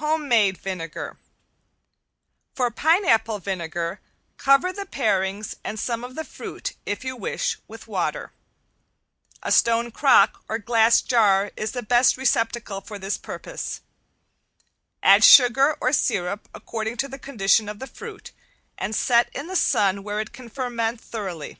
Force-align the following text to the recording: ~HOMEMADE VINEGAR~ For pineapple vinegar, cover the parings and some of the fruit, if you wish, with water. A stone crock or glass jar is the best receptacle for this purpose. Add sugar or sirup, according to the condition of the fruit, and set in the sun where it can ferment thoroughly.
~HOMEMADE 0.00 0.58
VINEGAR~ 0.58 1.16
For 2.56 2.72
pineapple 2.72 3.38
vinegar, 3.38 4.00
cover 4.36 4.72
the 4.72 4.84
parings 4.84 5.54
and 5.62 5.78
some 5.78 6.02
of 6.02 6.16
the 6.16 6.24
fruit, 6.24 6.72
if 6.86 7.04
you 7.04 7.14
wish, 7.16 7.56
with 7.68 7.86
water. 7.86 8.32
A 9.44 9.52
stone 9.52 9.92
crock 9.92 10.42
or 10.48 10.58
glass 10.58 11.00
jar 11.02 11.52
is 11.56 11.70
the 11.70 11.84
best 11.84 12.16
receptacle 12.16 12.80
for 12.80 12.98
this 12.98 13.16
purpose. 13.16 13.80
Add 15.04 15.22
sugar 15.22 15.76
or 15.80 15.92
sirup, 15.92 16.48
according 16.52 16.96
to 16.96 17.06
the 17.06 17.16
condition 17.16 17.68
of 17.68 17.78
the 17.78 17.86
fruit, 17.86 18.32
and 18.76 18.92
set 18.92 19.30
in 19.36 19.46
the 19.46 19.54
sun 19.54 20.02
where 20.02 20.18
it 20.18 20.32
can 20.32 20.48
ferment 20.48 21.00
thoroughly. 21.00 21.58